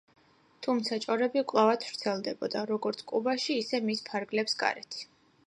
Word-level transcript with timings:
თუმცა 0.67 0.97
ჭორები 1.03 1.43
კვლავ 1.51 1.69
ვრცელდებოდა, 1.83 2.65
როგორც 2.73 3.05
კუბაში, 3.13 3.59
ისე 3.67 3.83
მის 3.91 4.03
ფარგლებს 4.11 4.59
გარეთ. 4.65 5.01